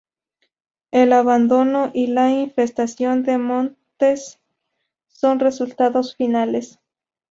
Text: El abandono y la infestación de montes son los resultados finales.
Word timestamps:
El 0.89 1.13
abandono 1.13 1.91
y 1.93 2.07
la 2.07 2.31
infestación 2.31 3.21
de 3.21 3.37
montes 3.37 4.39
son 5.09 5.37
los 5.37 5.43
resultados 5.43 6.15
finales. 6.15 6.79